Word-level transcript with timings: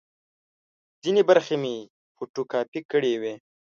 ځینې 1.03 1.21
برخې 1.29 1.55
مې 1.61 1.75
فوټو 2.15 2.41
کاپي 2.51 2.81
کړې 2.91 3.13
وې. 3.21 3.33